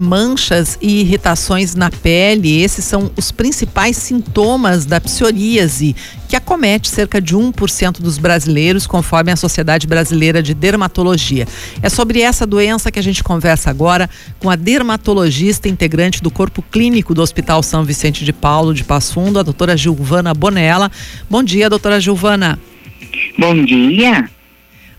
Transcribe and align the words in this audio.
Manchas 0.00 0.78
e 0.80 1.00
irritações 1.00 1.74
na 1.74 1.90
pele, 1.90 2.62
esses 2.62 2.84
são 2.84 3.10
os 3.16 3.32
principais 3.32 3.96
sintomas 3.96 4.86
da 4.86 5.00
psoríase, 5.00 5.96
que 6.28 6.36
acomete 6.36 6.88
cerca 6.88 7.20
de 7.20 7.34
1% 7.34 8.00
dos 8.00 8.16
brasileiros, 8.16 8.86
conforme 8.86 9.32
a 9.32 9.36
Sociedade 9.36 9.88
Brasileira 9.88 10.40
de 10.40 10.54
Dermatologia. 10.54 11.48
É 11.82 11.88
sobre 11.88 12.20
essa 12.20 12.46
doença 12.46 12.92
que 12.92 13.00
a 13.00 13.02
gente 13.02 13.24
conversa 13.24 13.70
agora 13.70 14.08
com 14.38 14.48
a 14.48 14.54
dermatologista 14.54 15.68
integrante 15.68 16.22
do 16.22 16.30
Corpo 16.30 16.62
Clínico 16.62 17.12
do 17.12 17.20
Hospital 17.20 17.60
São 17.60 17.82
Vicente 17.82 18.24
de 18.24 18.32
Paulo 18.32 18.72
de 18.72 18.84
Passo 18.84 19.18
a 19.36 19.42
doutora 19.42 19.76
Gilvana 19.76 20.32
Bonella. 20.32 20.92
Bom 21.28 21.42
dia, 21.42 21.68
doutora 21.68 22.00
Gilvana. 22.00 22.56
Bom 23.36 23.64
dia. 23.64 24.30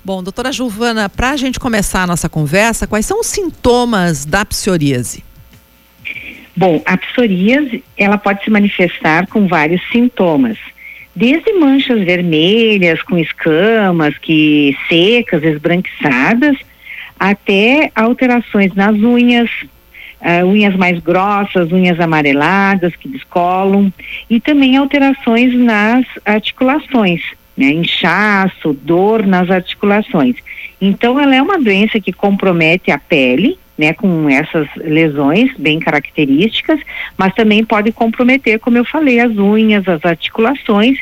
Bom, 0.10 0.24
doutora 0.24 0.52
Giovana, 0.52 1.08
para 1.08 1.30
a 1.30 1.38
gente 1.38 1.60
começar 1.60 2.02
a 2.02 2.08
nossa 2.08 2.28
conversa, 2.28 2.88
quais 2.88 3.06
são 3.06 3.20
os 3.20 3.28
sintomas 3.28 4.26
da 4.26 4.44
psoríase? 4.44 5.24
Bom, 6.58 6.82
a 6.84 6.98
psoríase, 6.98 7.84
ela 7.96 8.18
pode 8.18 8.44
se 8.44 8.50
manifestar 8.50 9.28
com 9.28 9.48
vários 9.48 9.80
sintomas. 9.92 10.58
Desde 11.16 11.54
manchas 11.54 12.04
vermelhas, 12.04 13.04
com 13.04 13.20
escamas, 13.20 14.18
que 14.18 14.76
secas, 14.90 15.44
esbranquiçadas, 15.44 16.58
até 17.20 17.92
alterações 17.94 18.74
nas 18.74 18.96
unhas, 18.96 19.52
uh, 20.22 20.44
unhas 20.44 20.76
mais 20.76 20.98
grossas, 20.98 21.72
unhas 21.72 22.00
amareladas 22.00 22.96
que 22.96 23.08
descolam, 23.08 23.94
e 24.28 24.40
também 24.40 24.76
alterações 24.76 25.54
nas 25.54 26.04
articulações 26.26 27.22
né, 27.60 27.72
inchaço, 27.74 28.72
dor 28.72 29.28
nas 29.28 29.52
articulações. 29.52 30.38
Então, 30.80 31.20
ela 31.20 31.36
é 31.36 31.42
uma 31.42 31.60
doença 31.60 32.00
que 32.00 32.14
compromete 32.14 32.90
a 32.90 32.98
pele, 32.98 33.60
né, 33.78 33.92
com 33.94 34.30
essas 34.30 34.66
lesões 34.78 35.52
bem 35.58 35.78
características, 35.78 36.80
mas 37.18 37.36
também 37.36 37.66
pode 37.66 37.92
comprometer, 37.92 38.60
como 38.60 38.78
eu 38.78 38.86
falei, 38.86 39.20
as 39.20 39.38
unhas, 39.38 39.86
as 39.90 40.06
articulações 40.06 41.00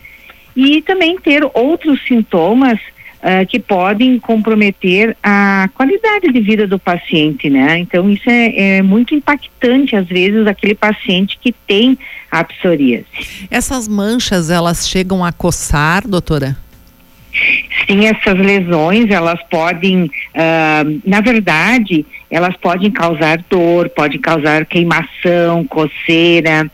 e 0.56 0.81
também 0.81 1.20
ter 1.20 1.48
outros 1.54 2.04
sintomas 2.08 2.80
uh, 3.22 3.46
que 3.48 3.60
podem 3.60 4.20
comprometer 4.20 5.16
a 5.22 5.70
qualidade 5.73 6.32
de 6.32 6.40
vida 6.40 6.68
do 6.68 6.80
paciente, 6.80 7.50
né? 7.50 7.80
Então 7.80 8.09
isso 8.09 8.30
é, 8.30 8.78
é 8.78 8.82
muito 8.82 9.14
impactante 9.14 9.96
às 9.96 10.08
vezes 10.08 10.46
aquele 10.48 10.76
paciente 10.76 11.38
que 11.42 11.52
tem 11.52 11.98
a 12.32 12.44
psoríase. 12.44 13.06
Essas 13.50 13.88
manchas 13.88 14.50
elas 14.50 14.88
chegam 14.88 15.24
a 15.24 15.32
coçar, 15.32 16.08
doutora? 16.08 16.58
Sim, 17.86 18.06
essas 18.06 18.38
lesões 18.38 19.09
elas 19.12 19.40
podem, 19.50 20.06
uh, 20.06 21.02
na 21.06 21.22
verdade, 21.22 22.06
elas 22.30 22.56
podem 22.58 22.92
causar 22.92 23.38
dor, 23.50 23.90
podem 23.90 24.20
causar 24.20 24.66
queimação, 24.66 25.64
coceira, 25.66 26.70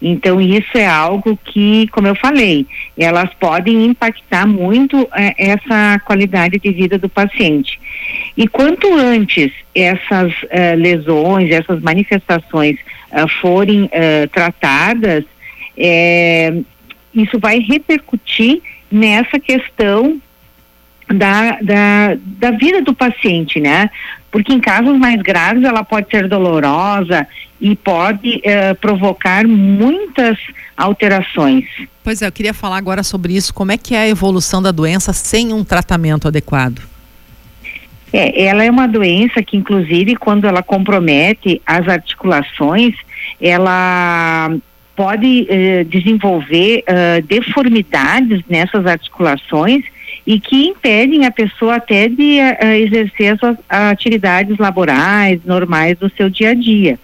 então, 0.00 0.40
isso 0.40 0.76
é 0.76 0.86
algo 0.86 1.38
que, 1.44 1.88
como 1.88 2.06
eu 2.08 2.14
falei, 2.14 2.66
elas 2.98 3.32
podem 3.40 3.86
impactar 3.86 4.46
muito 4.46 5.08
eh, 5.14 5.34
essa 5.38 5.98
qualidade 6.04 6.58
de 6.58 6.70
vida 6.70 6.98
do 6.98 7.08
paciente. 7.08 7.80
E 8.36 8.46
quanto 8.46 8.92
antes 8.92 9.52
essas 9.74 10.32
eh, 10.50 10.76
lesões, 10.76 11.50
essas 11.50 11.80
manifestações 11.80 12.76
eh, 13.10 13.28
forem 13.40 13.88
tratadas, 14.32 15.24
isso 17.14 17.38
vai 17.38 17.58
repercutir 17.58 18.60
nessa 18.90 19.40
questão 19.40 20.20
da, 21.08 21.58
da, 21.60 22.16
da 22.16 22.50
vida 22.52 22.80
do 22.82 22.94
paciente, 22.94 23.60
né? 23.60 23.90
Porque 24.34 24.52
em 24.52 24.58
casos 24.58 24.98
mais 24.98 25.22
graves 25.22 25.62
ela 25.62 25.84
pode 25.84 26.10
ser 26.10 26.26
dolorosa 26.26 27.24
e 27.60 27.76
pode 27.76 28.38
uh, 28.38 28.74
provocar 28.80 29.46
muitas 29.46 30.36
alterações. 30.76 31.64
Pois 32.02 32.20
é, 32.20 32.26
eu 32.26 32.32
queria 32.32 32.52
falar 32.52 32.78
agora 32.78 33.04
sobre 33.04 33.36
isso. 33.36 33.54
Como 33.54 33.70
é 33.70 33.78
que 33.78 33.94
é 33.94 33.98
a 33.98 34.08
evolução 34.08 34.60
da 34.60 34.72
doença 34.72 35.12
sem 35.12 35.52
um 35.52 35.62
tratamento 35.62 36.26
adequado? 36.26 36.82
É, 38.12 38.46
ela 38.46 38.64
é 38.64 38.70
uma 38.72 38.88
doença 38.88 39.40
que, 39.40 39.56
inclusive, 39.56 40.16
quando 40.16 40.48
ela 40.48 40.64
compromete 40.64 41.62
as 41.64 41.86
articulações, 41.86 42.96
ela 43.40 44.50
pode 44.96 45.46
uh, 45.48 45.84
desenvolver 45.84 46.82
uh, 46.88 47.22
deformidades 47.22 48.42
nessas 48.48 48.84
articulações 48.84 49.84
e 50.26 50.40
que 50.40 50.68
impedem 50.68 51.26
a 51.26 51.30
pessoa 51.30 51.76
até 51.76 52.08
de 52.08 52.38
uh, 52.38 52.66
exercer 52.72 53.34
as 53.34 53.40
suas 53.40 53.56
atividades 53.68 54.56
laborais 54.58 55.40
normais 55.44 55.98
do 55.98 56.10
seu 56.16 56.30
dia 56.30 56.50
a 56.50 56.54
dia. 56.54 56.98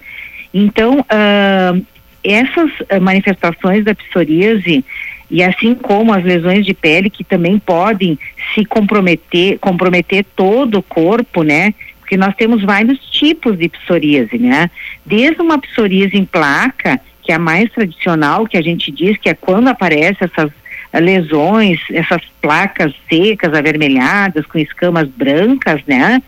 Então, 0.52 1.00
uh, 1.00 1.86
essas 2.24 2.70
uh, 2.80 3.00
manifestações 3.00 3.84
da 3.84 3.94
psoríase 3.94 4.84
e 5.30 5.42
assim 5.42 5.74
como 5.74 6.12
as 6.12 6.24
lesões 6.24 6.66
de 6.66 6.74
pele 6.74 7.08
que 7.08 7.22
também 7.22 7.58
podem 7.58 8.18
se 8.54 8.64
comprometer, 8.64 9.58
comprometer 9.58 10.24
todo 10.34 10.78
o 10.78 10.82
corpo, 10.82 11.42
né? 11.42 11.72
Porque 12.00 12.16
nós 12.16 12.34
temos 12.34 12.64
vários 12.64 12.98
tipos 13.10 13.56
de 13.56 13.68
psoríase, 13.68 14.38
né? 14.38 14.68
Desde 15.06 15.40
uma 15.40 15.58
psoríase 15.58 16.16
em 16.16 16.24
placa, 16.24 17.00
que 17.22 17.30
é 17.30 17.36
a 17.36 17.38
mais 17.38 17.70
tradicional, 17.70 18.46
que 18.46 18.56
a 18.56 18.62
gente 18.62 18.90
diz 18.90 19.16
que 19.18 19.28
é 19.28 19.34
quando 19.34 19.68
aparecem 19.68 20.16
essas 20.20 20.50
lesões, 20.98 21.78
essas 21.90 22.22
placas 22.40 22.92
secas, 23.08 23.54
avermelhadas, 23.54 24.46
com 24.46 24.58
escamas 24.58 25.08
brancas, 25.08 25.80
né? 25.86 26.22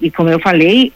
E 0.00 0.10
como 0.10 0.30
eu 0.30 0.38
falei, 0.38 0.92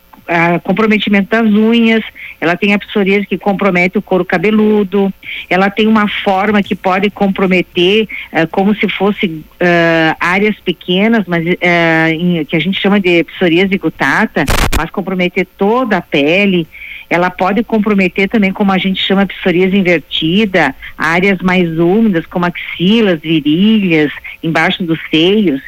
comprometimento 0.62 1.28
das 1.30 1.46
unhas, 1.46 2.02
ela 2.40 2.56
tem 2.56 2.72
a 2.72 2.78
psoríase 2.78 3.26
que 3.26 3.36
compromete 3.36 3.98
o 3.98 4.02
couro 4.02 4.24
cabeludo, 4.24 5.12
ela 5.50 5.68
tem 5.68 5.86
uma 5.86 6.08
forma 6.08 6.62
que 6.62 6.74
pode 6.74 7.10
comprometer 7.10 8.08
uh, 8.32 8.46
como 8.50 8.74
se 8.74 8.88
fosse 8.88 9.26
uh, 9.26 10.16
áreas 10.18 10.56
pequenas, 10.60 11.24
mas 11.26 11.44
uh, 11.46 12.08
em, 12.10 12.44
que 12.44 12.56
a 12.56 12.60
gente 12.60 12.80
chama 12.80 12.98
de 12.98 13.24
psoríase 13.24 13.76
gutata, 13.76 14.44
mas 14.76 14.90
comprometer 14.90 15.46
toda 15.58 15.98
a 15.98 16.02
pele. 16.02 16.66
Ela 17.14 17.30
pode 17.30 17.62
comprometer 17.62 18.28
também, 18.28 18.52
como 18.52 18.72
a 18.72 18.78
gente 18.78 19.00
chama, 19.00 19.24
psoríase 19.24 19.76
invertida, 19.76 20.74
áreas 20.98 21.38
mais 21.40 21.78
úmidas, 21.78 22.26
como 22.26 22.44
axilas, 22.44 23.20
virilhas, 23.20 24.10
embaixo 24.42 24.82
dos 24.82 24.98
seios 25.10 25.62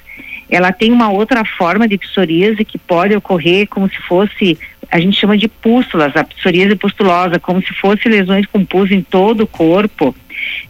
ela 0.49 0.73
tem 0.73 0.93
uma 0.93 1.11
outra 1.11 1.45
forma 1.45 1.89
de 1.89 1.99
psoríase 1.99 2.65
que 2.65 2.79
pode 2.79 3.15
ocorrer 3.15 3.67
como 3.69 3.89
se 3.89 3.97
fosse, 4.03 4.59
a 4.91 5.01
gente 5.01 5.19
chama 5.19 5.37
de 5.37 5.49
pústulas, 5.49 6.17
a 6.17 6.23
psoríase 6.23 6.77
pustulosa, 6.77 7.41
como 7.41 7.61
se 7.61 7.75
fosse 7.75 8.09
lesões 8.09 8.47
com 8.47 8.65
pus 8.65 8.91
em 8.91 9.03
todo 9.03 9.43
o 9.43 9.47
corpo. 9.47 10.15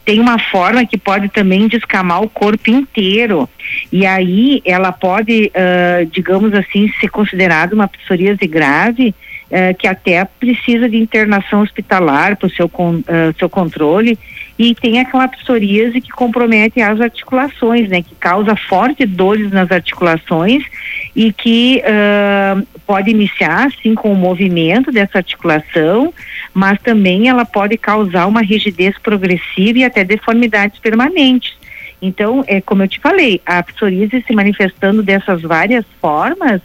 Tem 0.05 0.21
uma 0.21 0.39
forma 0.39 0.87
que 0.87 0.97
pode 0.97 1.29
também 1.29 1.69
descamar 1.69 2.23
o 2.23 2.29
corpo 2.29 2.71
inteiro. 2.71 3.49
E 3.93 4.07
aí 4.07 4.63
ela 4.65 4.93
pode, 4.93 5.51
uh, 5.55 6.07
digamos 6.07 6.55
assim, 6.55 6.91
ser 7.01 7.09
considerada 7.09 7.75
uma 7.75 7.89
psoríase 7.89 8.47
grave, 8.47 9.15
uh, 9.51 9.77
que 9.79 9.87
até 9.87 10.25
precisa 10.25 10.89
de 10.89 10.97
internação 10.97 11.63
hospitalar 11.63 12.37
para 12.37 12.47
o 12.47 12.51
seu, 12.51 12.67
uh, 12.67 13.03
seu 13.39 13.49
controle 13.49 14.19
e 14.59 14.75
tem 14.75 15.01
aquela 15.01 15.29
psoríase 15.29 16.01
que 16.01 16.11
compromete 16.11 16.81
as 16.81 17.01
articulações, 17.01 17.89
né, 17.89 18.03
que 18.03 18.15
causa 18.15 18.57
fortes 18.57 19.09
dores 19.09 19.51
nas 19.51 19.71
articulações 19.71 20.65
e 21.15 21.33
que 21.33 21.83
uh, 21.83 22.67
pode 22.87 23.11
iniciar 23.11 23.67
assim 23.67 23.95
com 23.95 24.13
o 24.13 24.17
movimento 24.17 24.91
dessa 24.91 25.19
articulação, 25.19 26.13
mas 26.55 26.81
também 26.81 27.29
ela 27.29 27.45
pode 27.45 27.77
causar 27.77 28.27
uma 28.27 28.41
rigidez 28.41 28.97
progressiva 28.99 29.81
e 29.81 29.85
até 29.85 30.05
deformidades 30.05 30.79
permanentes. 30.79 31.55
Então, 32.01 32.45
é 32.47 32.61
como 32.61 32.83
eu 32.83 32.89
te 32.89 33.01
falei, 33.01 33.41
a 33.45 33.63
psoríase 33.63 34.23
se 34.27 34.35
manifestando 34.35 35.03
dessas 35.03 35.43
várias 35.43 35.85
formas, 36.01 36.61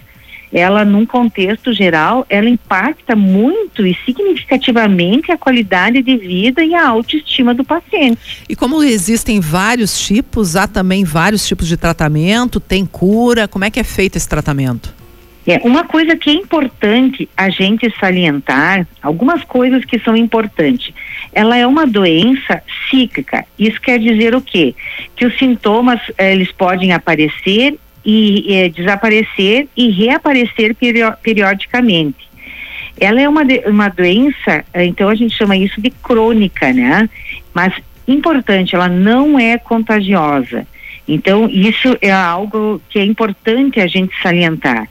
ela 0.51 0.84
num 0.84 1.06
contexto 1.06 1.73
geral, 1.73 2.25
ela 2.29 2.50
impacta 2.50 3.16
muito 3.16 3.85
e 3.85 3.97
significativamente 4.06 5.31
a 5.31 5.38
qualidade 5.38 6.01
de 6.01 6.18
vida 6.18 6.63
e 6.63 6.75
a 6.75 6.88
autoestima 6.88 7.53
do 7.53 7.63
paciente. 7.63 8.44
E 8.50 8.56
como 8.56 8.83
existem 8.83 9.39
vários 9.39 10.00
tipos, 10.00 10.56
há 10.56 10.68
também 10.68 11.03
vários 11.03 11.48
tipos 11.48 11.68
de 11.68 11.77
tratamento, 11.77 12.59
tem 12.59 12.86
cura, 12.86 13.48
como 13.48 13.65
é 13.65 13.69
que 13.69 13.80
é 13.80 13.83
feito 13.83 14.18
esse 14.18 14.27
tratamento? 14.27 15.01
É, 15.45 15.57
uma 15.63 15.83
coisa 15.83 16.15
que 16.15 16.30
é 16.30 16.33
importante 16.33 17.27
a 17.36 17.50
gente 17.50 17.92
salientar, 18.00 18.88
algumas 19.01 19.44
coisas 19.44 19.83
que 19.83 19.97
são 20.00 20.15
importantes. 20.15 20.94
Ela 21.33 21.57
é 21.57 21.65
uma 21.65 21.88
doença 21.88 22.62
cíclica. 22.89 23.45
Isso 23.57 23.81
quer 23.81 23.97
dizer 24.00 24.36
o 24.36 24.42
quê? 24.42 24.75
Que 25.15 25.25
os 25.25 25.36
sintomas 25.39 26.00
eh, 26.18 26.33
eles 26.33 26.51
podem 26.51 26.94
aparecer 26.94 27.75
e 28.03 28.53
é, 28.53 28.69
desaparecer 28.69 29.68
e 29.75 29.89
reaparecer 29.89 30.75
periodicamente. 31.21 32.30
Ela 33.00 33.21
é 33.21 33.30
uma, 33.30 33.42
uma 33.68 33.89
doença, 33.89 34.65
eh, 34.74 34.86
então 34.86 35.09
a 35.09 35.15
gente 35.15 35.36
chama 35.36 35.56
isso 35.56 35.81
de 35.81 35.89
crônica, 35.89 36.71
né? 36.74 37.09
Mas 37.53 37.74
importante, 38.07 38.75
ela 38.75 38.88
não 38.88 39.39
é 39.39 39.57
contagiosa. 39.57 40.68
Então, 41.07 41.50
isso 41.50 41.98
é 42.01 42.12
algo 42.12 42.81
que 42.89 43.00
é 43.00 43.03
importante 43.03 43.80
a 43.80 43.88
gente 43.88 44.13
salientar. 44.21 44.88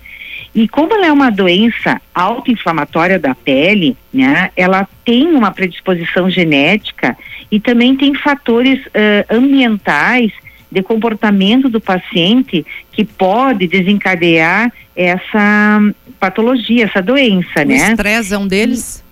E 0.54 0.66
como 0.66 0.92
ela 0.92 1.06
é 1.06 1.12
uma 1.12 1.30
doença 1.30 2.00
autoinflamatória 2.12 3.18
da 3.18 3.34
pele, 3.34 3.96
né, 4.12 4.50
ela 4.56 4.88
tem 5.04 5.28
uma 5.28 5.52
predisposição 5.52 6.28
genética 6.28 7.16
e 7.50 7.60
também 7.60 7.96
tem 7.96 8.14
fatores 8.14 8.84
uh, 8.86 8.90
ambientais 9.30 10.32
de 10.70 10.82
comportamento 10.82 11.69
do 11.69 11.81
paciente 11.81 12.64
que 12.93 13.05
pode 13.05 13.67
desencadear 13.67 14.72
essa 14.94 15.81
patologia, 16.19 16.84
essa 16.84 17.02
doença, 17.02 17.62
o 17.62 17.67
né? 17.67 17.88
O 17.88 17.90
estresse 17.90 18.34
é 18.34 18.38
um 18.38 18.46
deles? 18.46 19.05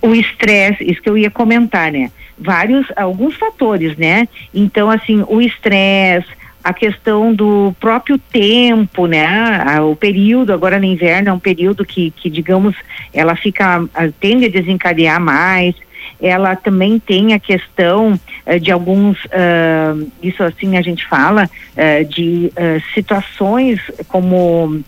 O 0.00 0.14
estresse, 0.14 0.84
isso 0.84 1.00
que 1.00 1.08
eu 1.08 1.16
ia 1.16 1.30
comentar, 1.30 1.92
né? 1.92 2.10
Vários, 2.36 2.86
alguns 2.96 3.36
fatores, 3.36 3.96
né? 3.96 4.28
Então, 4.52 4.90
assim, 4.90 5.24
o 5.28 5.40
estresse, 5.40 6.28
a 6.62 6.72
questão 6.72 7.32
do 7.32 7.74
próprio 7.80 8.18
tempo, 8.18 9.06
né? 9.06 9.80
O 9.80 9.94
período, 9.94 10.52
agora 10.52 10.78
no 10.78 10.84
inverno, 10.84 11.28
é 11.28 11.32
um 11.32 11.38
período 11.38 11.84
que, 11.84 12.10
que 12.10 12.28
digamos, 12.28 12.74
ela 13.12 13.36
fica, 13.36 13.84
tende 14.20 14.46
a 14.46 14.50
desencadear 14.50 15.20
mais. 15.20 15.74
Ela 16.22 16.54
também 16.54 17.00
tem 17.00 17.34
a 17.34 17.38
questão 17.38 18.12
uh, 18.46 18.60
de 18.60 18.70
alguns, 18.70 19.18
uh, 19.24 20.10
isso 20.22 20.42
assim 20.42 20.76
a 20.76 20.82
gente 20.82 21.04
fala, 21.06 21.50
uh, 21.76 22.04
de 22.04 22.52
situações 22.94 23.80
como 24.06 24.82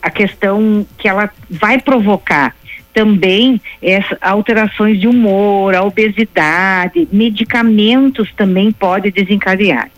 a 0.00 0.10
questão 0.10 0.86
que 0.96 1.08
ela 1.08 1.28
vai 1.50 1.80
provocar 1.80 2.54
também 2.94 3.60
essa, 3.82 4.16
alterações 4.22 4.98
de 4.98 5.06
humor, 5.06 5.74
a 5.74 5.82
obesidade, 5.82 7.06
medicamentos 7.12 8.32
também 8.34 8.72
pode 8.72 9.10
desencadear. 9.10 9.90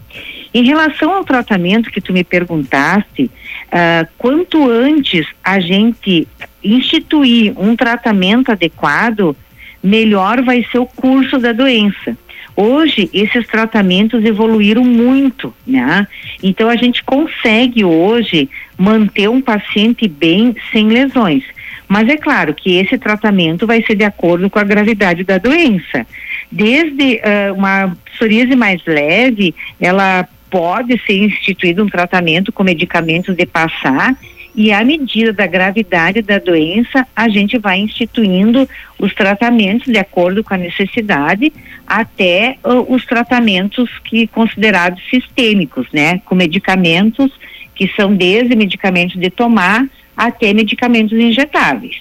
Em 0.52 0.64
relação 0.64 1.12
ao 1.12 1.25
tratamento 1.25 1.90
que 1.90 2.00
tu 2.00 2.12
me 2.12 2.25
perguntaste, 2.25 3.25
uh, 3.67 4.08
quanto 4.17 4.69
antes 4.69 5.26
a 5.44 5.61
gente 5.61 6.26
instituir 6.64 7.52
um 7.56 7.76
tratamento 7.76 8.50
adequado, 8.50 9.37
melhor 9.82 10.42
vai 10.42 10.64
ser 10.70 10.78
o 10.78 10.86
curso 10.86 11.38
da 11.38 11.52
doença. 11.52 12.16
Hoje, 12.56 13.08
esses 13.12 13.46
tratamentos 13.46 14.25
evoluíram 14.25 14.82
muito, 14.82 15.54
né? 15.64 16.08
Então, 16.42 16.69
a 16.69 16.75
gente 16.75 17.04
consegue 17.04 17.84
hoje 17.84 18.50
manter 18.76 19.28
um 19.28 19.40
paciente 19.40 20.08
bem 20.08 20.56
sem 20.72 20.88
lesões. 20.88 21.44
Mas 21.86 22.08
é 22.08 22.16
claro 22.16 22.52
que 22.52 22.76
esse 22.76 22.98
tratamento 22.98 23.66
vai 23.66 23.82
ser 23.84 23.94
de 23.94 24.04
acordo 24.04 24.50
com 24.50 24.58
a 24.58 24.64
gravidade 24.64 25.22
da 25.22 25.38
doença. 25.38 26.04
Desde 26.50 27.20
uh, 27.20 27.54
uma 27.54 27.96
psoríase 28.12 28.56
mais 28.56 28.82
leve, 28.84 29.54
ela 29.80 30.28
pode 30.50 31.00
ser 31.06 31.14
instituído 31.14 31.84
um 31.84 31.88
tratamento 31.88 32.52
com 32.52 32.64
medicamentos 32.64 33.36
de 33.36 33.46
passar 33.46 34.16
e 34.58 34.72
à 34.72 34.84
medida 34.84 35.32
da 35.32 35.46
gravidade 35.46 36.20
da 36.20 36.40
doença, 36.40 37.06
a 37.14 37.28
gente 37.28 37.56
vai 37.58 37.78
instituindo 37.78 38.69
os 38.99 39.14
tratamentos 39.14 39.87
de 39.87 39.99
acordo 40.00 40.43
com 40.43 40.52
a 40.52 40.56
necessidade, 40.56 41.52
até 41.87 42.58
uh, 42.64 42.93
os 42.93 43.06
tratamentos 43.06 43.88
que 44.00 44.26
considerados 44.26 45.00
sistêmicos, 45.08 45.87
né, 45.93 46.19
com 46.25 46.34
medicamentos 46.34 47.31
que 47.72 47.87
são 47.94 48.12
desde 48.12 48.56
medicamentos 48.56 49.14
de 49.20 49.31
tomar 49.31 49.87
até 50.16 50.52
medicamentos 50.52 51.16
injetáveis. 51.16 51.94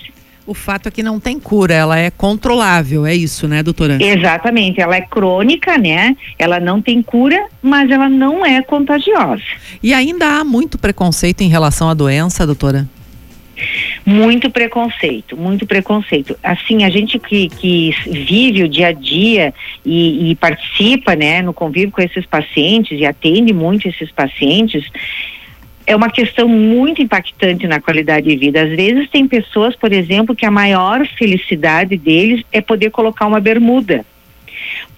O 0.48 0.54
fato 0.54 0.88
é 0.88 0.92
que 0.92 1.04
não 1.04 1.20
tem 1.20 1.38
cura, 1.38 1.74
ela 1.74 2.00
é 2.00 2.10
controlável, 2.10 3.06
é 3.06 3.14
isso, 3.14 3.50
né, 3.50 3.62
doutora? 3.62 3.98
Exatamente, 4.02 4.80
ela 4.80 4.96
é 4.96 5.02
crônica, 5.02 5.78
né? 5.78 6.16
Ela 6.40 6.58
não 6.58 6.82
tem 6.82 7.02
cura, 7.02 7.48
mas 7.62 7.92
ela 7.92 8.08
não 8.08 8.46
é 8.46 8.62
contagiosa. 8.62 9.44
E 9.84 9.94
ainda 9.94 10.40
há 10.40 10.46
muito 10.46 10.78
preconceito 10.78 11.42
em 11.42 11.50
relação 11.50 11.90
à 11.90 11.94
doença, 11.94 12.46
doutora? 12.46 12.88
Muito 14.06 14.50
preconceito, 14.50 15.36
muito 15.36 15.66
preconceito. 15.66 16.38
Assim, 16.42 16.86
a 16.86 16.90
gente 16.90 17.20
que, 17.20 17.50
que 17.50 17.94
vive 18.06 18.64
o 18.64 18.70
dia 18.70 18.88
a 18.88 18.92
dia 18.94 19.54
e, 19.86 20.32
e 20.32 20.36
participa, 20.36 21.14
né, 21.14 21.42
no 21.42 21.54
convívio 21.54 21.92
com 21.92 22.02
esses 22.02 22.26
pacientes 22.26 22.98
e 22.98 23.06
atende 23.06 23.52
muito 23.52 23.86
esses 23.86 24.10
pacientes, 24.12 24.90
é 25.88 25.96
uma 25.96 26.10
questão 26.10 26.50
muito 26.50 27.02
impactante 27.02 27.66
na 27.66 27.80
qualidade 27.80 28.28
de 28.28 28.36
vida. 28.36 28.62
Às 28.62 28.70
vezes 28.72 29.10
tem 29.10 29.26
pessoas, 29.26 29.74
por 29.74 29.94
exemplo, 29.94 30.36
que 30.36 30.46
a 30.46 30.52
maior 30.52 31.08
felicidade 31.08 31.96
deles 31.96 32.44
é 32.52 32.60
poder 32.60 32.92
colocar 32.92 33.26
uma 33.26 33.40
bermuda. 33.40 34.06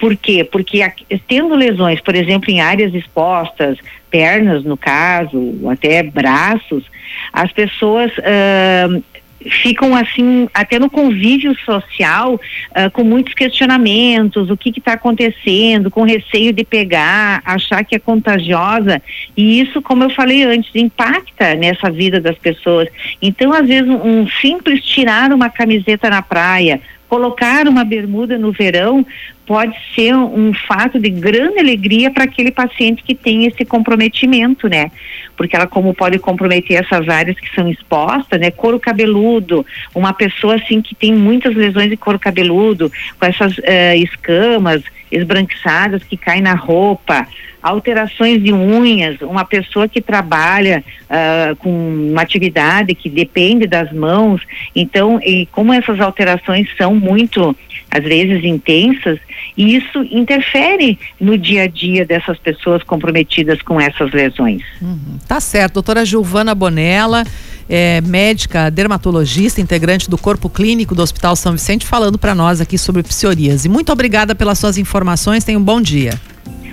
Por 0.00 0.16
quê? 0.16 0.42
Porque 0.42 0.82
tendo 1.28 1.54
lesões, 1.54 2.00
por 2.00 2.16
exemplo, 2.16 2.50
em 2.50 2.60
áreas 2.60 2.92
expostas, 2.92 3.78
pernas 4.10 4.64
no 4.64 4.76
caso, 4.76 5.54
até 5.70 6.02
braços, 6.02 6.84
as 7.32 7.52
pessoas 7.52 8.10
uh, 8.18 9.04
ficam 9.48 9.94
assim 9.94 10.48
até 10.52 10.78
no 10.78 10.90
convívio 10.90 11.56
social 11.64 12.34
uh, 12.34 12.90
com 12.92 13.02
muitos 13.02 13.34
questionamentos 13.34 14.50
o 14.50 14.56
que 14.56 14.70
está 14.70 14.92
acontecendo 14.92 15.90
com 15.90 16.02
receio 16.02 16.52
de 16.52 16.64
pegar 16.64 17.40
achar 17.44 17.84
que 17.84 17.94
é 17.94 17.98
contagiosa. 17.98 19.00
E 19.36 19.60
isso 19.60 19.80
como 19.80 20.04
eu 20.04 20.10
falei 20.10 20.44
antes 20.44 20.74
impacta 20.74 21.54
nessa 21.54 21.90
vida 21.90 22.20
das 22.20 22.36
pessoas. 22.36 22.88
Então 23.22 23.52
às 23.52 23.66
vezes 23.66 23.88
um, 23.88 24.20
um 24.22 24.28
simples 24.28 24.84
tirar 24.84 25.32
uma 25.32 25.48
camiseta 25.48 26.10
na 26.10 26.22
praia 26.22 26.80
colocar 27.10 27.66
uma 27.66 27.82
bermuda 27.82 28.38
no 28.38 28.52
verão 28.52 29.04
pode 29.46 29.74
ser 29.94 30.14
um 30.14 30.52
fato 30.54 30.98
de 30.98 31.10
grande 31.10 31.58
alegria 31.58 32.10
para 32.10 32.24
aquele 32.24 32.50
paciente 32.50 33.02
que 33.02 33.14
tem 33.14 33.46
esse 33.46 33.64
comprometimento, 33.64 34.68
né? 34.68 34.90
Porque 35.36 35.56
ela 35.56 35.66
como 35.66 35.92
pode 35.94 36.18
comprometer 36.18 36.76
essas 36.82 37.08
áreas 37.08 37.38
que 37.38 37.52
são 37.54 37.68
expostas, 37.68 38.40
né? 38.40 38.50
Couro 38.50 38.78
cabeludo, 38.78 39.66
uma 39.94 40.12
pessoa 40.12 40.56
assim 40.56 40.80
que 40.80 40.94
tem 40.94 41.14
muitas 41.14 41.54
lesões 41.54 41.90
de 41.90 41.96
couro 41.96 42.18
cabeludo, 42.18 42.92
com 43.18 43.26
essas 43.26 43.58
uh, 43.58 43.94
escamas 43.96 44.82
esbranquiçadas 45.10 46.04
que 46.04 46.16
caem 46.16 46.42
na 46.42 46.54
roupa, 46.54 47.26
alterações 47.62 48.42
de 48.42 48.52
unhas, 48.52 49.20
uma 49.20 49.44
pessoa 49.44 49.86
que 49.86 50.00
trabalha 50.00 50.82
uh, 51.04 51.56
com 51.56 51.70
uma 51.70 52.22
atividade 52.22 52.94
que 52.94 53.10
depende 53.10 53.66
das 53.66 53.92
mãos, 53.92 54.40
então, 54.74 55.20
e 55.22 55.46
como 55.46 55.72
essas 55.72 56.00
alterações 56.00 56.68
são 56.76 56.94
muito, 56.94 57.54
às 57.90 58.02
vezes, 58.02 58.44
intensas, 58.44 59.18
isso 59.56 60.02
interfere 60.10 60.98
no 61.20 61.36
dia 61.36 61.64
a 61.64 61.66
dia 61.66 62.04
dessas 62.04 62.38
pessoas 62.38 62.82
comprometidas 62.82 63.60
com 63.62 63.80
essas 63.80 64.10
lesões. 64.12 64.62
Uhum. 64.80 65.18
Tá 65.26 65.40
certo, 65.40 65.74
doutora 65.74 66.04
Giovana 66.04 66.54
Bonella, 66.54 67.24
é, 67.68 68.00
médica 68.00 68.70
dermatologista, 68.70 69.60
integrante 69.60 70.08
do 70.08 70.18
corpo 70.18 70.48
clínico 70.48 70.94
do 70.94 71.02
Hospital 71.02 71.36
São 71.36 71.52
Vicente, 71.52 71.86
falando 71.86 72.18
para 72.18 72.34
nós 72.34 72.60
aqui 72.60 72.76
sobre 72.76 73.02
psoríase. 73.02 73.68
Muito 73.68 73.92
obrigada 73.92 74.34
pelas 74.34 74.58
suas 74.58 74.78
informações, 74.78 75.44
tenha 75.44 75.58
um 75.58 75.62
bom 75.62 75.80
dia. 75.80 76.12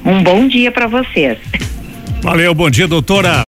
Um 0.05 0.23
bom 0.23 0.47
dia 0.47 0.71
para 0.71 0.87
vocês. 0.87 1.37
Valeu, 2.21 2.53
bom 2.53 2.69
dia, 2.69 2.87
doutora. 2.87 3.45